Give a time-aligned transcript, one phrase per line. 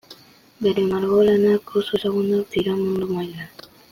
[0.61, 3.53] Bere margolanak oso ezagunak dira mundu mailan.